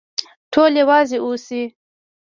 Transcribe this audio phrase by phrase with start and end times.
[0.53, 1.61] ټول يو ځای اوسئ.